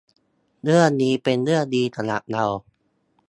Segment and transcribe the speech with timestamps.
[0.63, 2.45] เรื่องนี้เป็นเรื่องดีสำหรับเรา